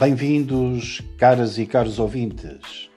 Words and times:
Bem-vindos, 0.00 1.02
caras 1.16 1.58
e 1.58 1.66
caros 1.66 1.98
ouvintes. 1.98 2.88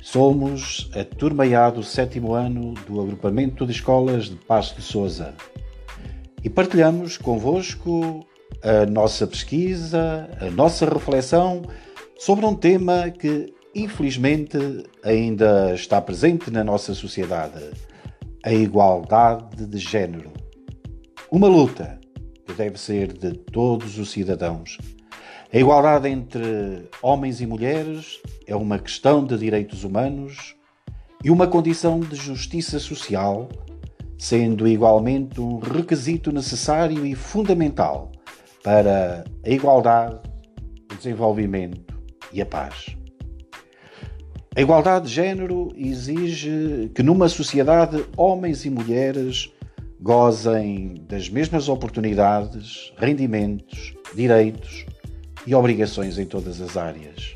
Somos 0.00 0.90
a 0.94 1.04
turma 1.04 1.44
A 1.44 1.68
do 1.68 1.82
sétimo 1.82 2.32
ano 2.32 2.72
do 2.86 3.02
Agrupamento 3.02 3.66
de 3.66 3.72
Escolas 3.72 4.30
de 4.30 4.36
Pasto 4.36 4.76
de 4.76 4.82
Souza 4.82 5.34
e 6.42 6.48
partilhamos 6.48 7.18
convosco 7.18 8.26
a 8.62 8.86
nossa 8.86 9.26
pesquisa, 9.26 10.26
a 10.40 10.50
nossa 10.50 10.86
reflexão 10.86 11.60
sobre 12.18 12.46
um 12.46 12.54
tema 12.54 13.10
que, 13.10 13.52
infelizmente, 13.74 14.56
ainda 15.04 15.74
está 15.74 16.00
presente 16.00 16.50
na 16.50 16.64
nossa 16.64 16.94
sociedade: 16.94 17.62
a 18.42 18.54
igualdade 18.54 19.66
de 19.66 19.78
género. 19.78 20.32
Uma 21.30 21.46
luta 21.46 22.00
que 22.46 22.54
deve 22.54 22.80
ser 22.80 23.12
de 23.12 23.32
todos 23.32 23.98
os 23.98 24.10
cidadãos 24.10 24.78
a 25.52 25.58
igualdade 25.58 26.08
entre 26.08 26.88
homens 27.00 27.40
e 27.40 27.46
mulheres 27.46 28.20
é 28.48 28.56
uma 28.56 28.80
questão 28.80 29.24
de 29.24 29.38
direitos 29.38 29.84
humanos 29.84 30.56
e 31.22 31.30
uma 31.30 31.46
condição 31.46 32.00
de 32.00 32.16
justiça 32.16 32.80
social, 32.80 33.48
sendo 34.18 34.66
igualmente 34.66 35.40
um 35.40 35.58
requisito 35.58 36.32
necessário 36.32 37.06
e 37.06 37.14
fundamental 37.14 38.10
para 38.64 39.24
a 39.44 39.48
igualdade, 39.48 40.18
o 40.92 40.96
desenvolvimento 40.96 41.94
e 42.32 42.42
a 42.42 42.46
paz. 42.46 42.96
A 44.56 44.60
igualdade 44.60 45.06
de 45.06 45.14
género 45.14 45.72
exige 45.76 46.90
que 46.92 47.04
numa 47.04 47.28
sociedade 47.28 48.04
homens 48.16 48.64
e 48.64 48.70
mulheres 48.70 49.52
gozem 50.00 51.04
das 51.08 51.28
mesmas 51.28 51.68
oportunidades, 51.68 52.92
rendimentos, 52.96 53.94
direitos 54.14 54.86
e 55.46 55.54
obrigações 55.54 56.18
em 56.18 56.26
todas 56.26 56.60
as 56.60 56.76
áreas. 56.76 57.34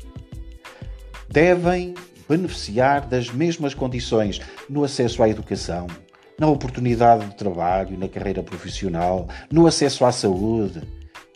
Devem 1.29 1.95
beneficiar 2.27 3.07
das 3.07 3.29
mesmas 3.31 3.73
condições 3.73 4.41
no 4.69 4.83
acesso 4.83 5.23
à 5.23 5.29
educação, 5.29 5.87
na 6.39 6.47
oportunidade 6.47 7.25
de 7.25 7.35
trabalho, 7.35 7.97
na 7.97 8.07
carreira 8.07 8.41
profissional, 8.41 9.27
no 9.51 9.67
acesso 9.67 10.05
à 10.05 10.11
saúde, 10.11 10.81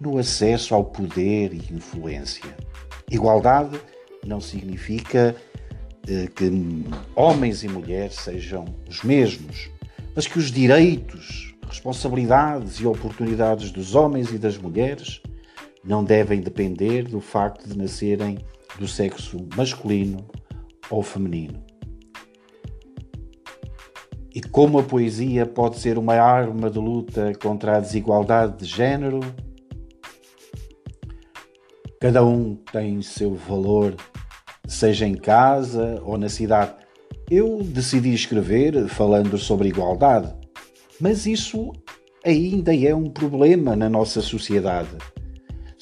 no 0.02 0.18
acesso 0.18 0.74
ao 0.74 0.84
poder 0.84 1.54
e 1.54 1.74
influência. 1.74 2.56
Igualdade 3.10 3.80
não 4.26 4.42
significa 4.42 5.36
eh, 6.08 6.28
que 6.36 6.52
homens 7.16 7.64
e 7.64 7.68
mulheres 7.68 8.16
sejam 8.16 8.66
os 8.90 9.04
mesmos, 9.04 9.70
mas 10.16 10.28
que 10.28 10.40
os 10.40 10.52
direitos, 10.52 11.54
responsabilidades 11.68 12.80
e 12.80 12.86
oportunidades 12.86 13.72
dos 13.72 13.96
homens 13.96 14.32
e 14.32 14.38
das 14.38 14.58
mulheres 14.58 15.22
não 15.86 16.04
devem 16.04 16.42
depender 16.42 17.04
do 17.04 17.22
facto 17.22 17.70
de 17.70 17.78
nascerem 17.78 18.40
do 18.80 18.88
sexo 18.88 19.48
masculino 19.56 20.26
ou 20.90 21.04
feminino. 21.04 21.64
E 24.34 24.42
como 24.42 24.80
a 24.80 24.84
poesia 24.84 25.46
pode 25.46 25.80
ser 25.80 25.98
uma 25.98 26.16
arma 26.16 26.70
de 26.70 26.80
luta 26.80 27.32
contra 27.42 27.78
a 27.78 27.80
desigualdade 27.80 28.58
de 28.58 28.66
género, 28.66 29.22
cada 32.02 32.26
um 32.26 32.56
tem 32.56 33.02
seu 33.02 33.34
valor, 33.34 33.96
seja 34.68 35.08
em 35.08 35.16
casa 35.16 36.02
ou 36.04 36.18
na 36.18 36.28
cidade. 36.28 36.74
Eu 37.32 37.64
decidi 37.64 38.14
escrever 38.14 38.90
falando 38.90 39.38
sobre 39.38 39.70
igualdade, 39.70 40.36
mas 41.00 41.26
isso 41.26 41.72
ainda 42.26 42.76
é 42.76 42.94
um 42.94 43.10
problema 43.10 43.76
na 43.76 43.90
nossa 43.90 44.22
sociedade. 44.22 44.98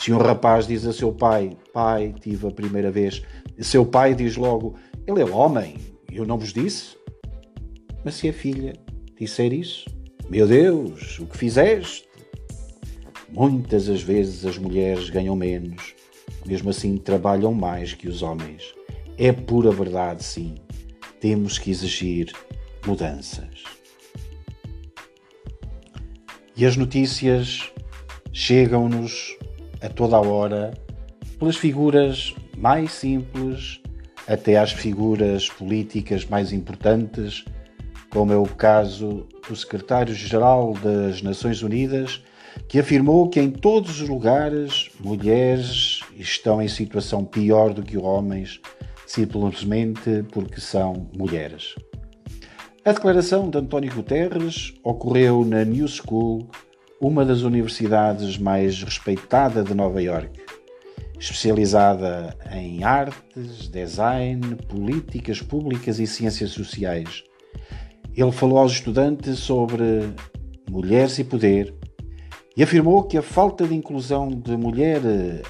Se 0.03 0.11
um 0.11 0.17
rapaz 0.17 0.67
diz 0.67 0.85
a 0.85 0.91
seu 0.91 1.13
pai, 1.13 1.55
pai, 1.71 2.13
tive 2.19 2.45
a 2.45 2.51
primeira 2.51 2.91
vez, 2.91 3.21
seu 3.59 3.85
pai 3.85 4.13
diz 4.13 4.35
logo, 4.35 4.75
ele 5.07 5.22
é 5.22 5.23
homem, 5.23 5.78
eu 6.11 6.25
não 6.25 6.38
vos 6.38 6.51
disse? 6.51 6.97
Mas 8.03 8.16
se 8.16 8.28
a 8.28 8.33
filha 8.33 8.73
disser 9.17 9.53
isso, 9.53 9.89
meu 10.29 10.45
Deus, 10.45 11.19
o 11.19 11.25
que 11.25 11.38
fizeste? 11.38 12.05
Muitas 13.29 13.88
as 13.88 14.01
vezes 14.01 14.45
as 14.45 14.57
mulheres 14.57 15.09
ganham 15.09 15.38
menos, 15.38 15.95
mesmo 16.45 16.69
assim 16.69 16.97
trabalham 16.97 17.53
mais 17.53 17.94
que 17.94 18.09
os 18.09 18.22
homens. 18.22 18.75
É 19.17 19.31
pura 19.31 19.72
verdade, 19.72 20.22
sim. 20.22 20.55
Temos 21.22 21.57
que 21.57 21.72
exigir 21.72 22.33
mudanças. 22.85 23.63
E 26.57 26.66
as 26.66 26.75
notícias 26.75 27.72
chegam-nos 28.33 29.38
a 29.83 29.89
toda 29.89 30.16
a 30.16 30.21
hora, 30.21 30.73
pelas 31.38 31.57
figuras 31.57 32.33
mais 32.57 32.91
simples 32.94 33.81
até 34.27 34.57
às 34.57 34.71
figuras 34.71 35.49
políticas 35.49 36.25
mais 36.25 36.53
importantes, 36.53 37.44
como 38.09 38.31
é 38.31 38.38
o 38.38 38.45
caso 38.45 39.27
do 39.47 39.55
secretário-geral 39.55 40.73
das 40.75 41.22
Nações 41.22 41.61
Unidas, 41.61 42.23
que 42.69 42.79
afirmou 42.79 43.29
que 43.29 43.41
em 43.41 43.51
todos 43.51 43.99
os 43.99 44.07
lugares 44.07 44.89
mulheres 44.99 45.99
estão 46.17 46.61
em 46.61 46.67
situação 46.67 47.25
pior 47.25 47.73
do 47.73 47.83
que 47.83 47.97
homens, 47.97 48.61
simplesmente 49.05 50.23
porque 50.31 50.61
são 50.61 51.09
mulheres. 51.17 51.75
A 52.85 52.91
declaração 52.91 53.49
de 53.49 53.57
António 53.57 53.93
Guterres 53.93 54.73
ocorreu 54.83 55.43
na 55.43 55.66
New 55.66 55.88
School 55.88 56.47
uma 56.99 57.25
das 57.25 57.41
universidades 57.41 58.37
mais 58.37 58.81
respeitadas 58.83 59.65
de 59.65 59.73
Nova 59.73 60.01
York, 60.01 60.39
especializada 61.19 62.35
em 62.51 62.83
artes, 62.83 63.67
design, 63.69 64.55
políticas 64.67 65.41
públicas 65.41 65.99
e 65.99 66.07
ciências 66.07 66.51
sociais. 66.51 67.23
Ele 68.15 68.31
falou 68.31 68.59
aos 68.59 68.73
estudantes 68.73 69.39
sobre 69.39 69.83
mulheres 70.69 71.17
e 71.19 71.23
poder 71.23 71.73
e 72.55 72.61
afirmou 72.61 73.03
que 73.03 73.17
a 73.17 73.21
falta 73.21 73.67
de 73.67 73.73
inclusão 73.73 74.29
de 74.29 74.55
mulher 74.55 75.01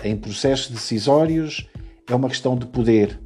em 0.04 0.16
processos 0.16 0.70
decisórios 0.70 1.68
é 2.10 2.16
uma 2.16 2.30
questão 2.30 2.56
de 2.56 2.66
poder. 2.66 3.20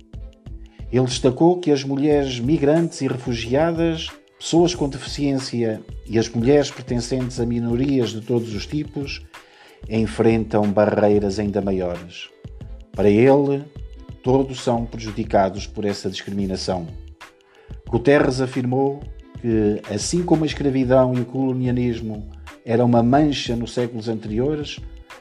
Ele 0.91 1.05
destacou 1.05 1.59
que 1.59 1.71
as 1.71 1.83
mulheres 1.83 2.39
migrantes 2.39 3.01
e 3.01 3.07
refugiadas 3.07 4.09
pessoas 4.39 4.75
com 4.75 4.87
deficiência 4.87 5.81
e 6.05 6.17
as 6.17 6.29
mulheres 6.29 6.69
pertencentes 6.69 7.39
a 7.39 7.45
minorias 7.45 8.11
de 8.11 8.21
todos 8.21 8.53
os 8.53 8.65
tipos 8.65 9.25
enfrentam 9.89 10.71
barreiras 10.71 11.39
ainda 11.39 11.61
maiores. 11.61 12.29
Para 12.91 13.09
ele, 13.09 13.63
todos 14.23 14.61
são 14.61 14.85
prejudicados 14.85 15.65
por 15.65 15.85
essa 15.85 16.09
discriminação. 16.09 16.87
Guterres 17.87 18.41
afirmou 18.41 18.99
que, 19.41 19.81
assim 19.93 20.23
como 20.23 20.43
a 20.43 20.47
escravidão 20.47 21.13
e 21.13 21.21
o 21.21 21.25
colonialismo 21.25 22.27
eram 22.65 22.85
uma 22.85 23.01
mancha 23.01 23.55
nos 23.55 23.73
séculos 23.73 24.09
anteriores, 24.09 24.79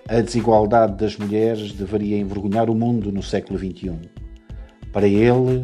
a 0.09 0.21
desigualdade 0.21 0.95
das 0.95 1.17
mulheres 1.17 1.73
deveria 1.73 2.19
envergonhar 2.19 2.71
o 2.71 2.75
mundo 2.75 3.13
no 3.13 3.23
século 3.23 3.59
XXI. 3.59 3.99
Para 4.93 5.07
ele, 5.07 5.63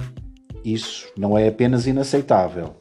isso 0.64 1.08
não 1.16 1.36
é 1.36 1.48
apenas 1.48 1.86
inaceitável, 1.86 2.74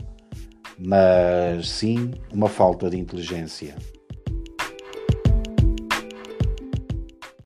mas 0.83 1.69
sim 1.69 2.11
uma 2.31 2.49
falta 2.49 2.89
de 2.89 2.97
inteligência. 2.97 3.75